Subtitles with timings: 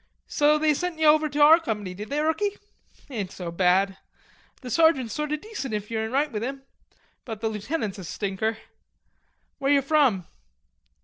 [0.25, 2.57] so they sent ye over to our company, did they, rookie?
[3.11, 3.97] Ain't so bad.
[4.61, 6.63] The sergeant's sort o' decent if yo're in right with him,
[7.23, 8.57] but the lieutenant's a stinker....
[9.59, 10.25] Where you from?"